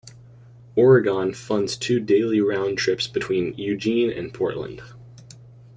Oregon 0.75 1.31
funds 1.31 1.77
two 1.77 1.99
daily 1.99 2.41
round 2.41 2.79
trips 2.79 3.05
between 3.05 3.53
Eugene 3.55 4.09
and 4.09 4.33
Portland. 4.33 4.81